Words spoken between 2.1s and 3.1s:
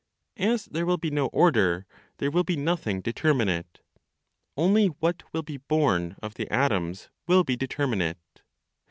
there will be nothing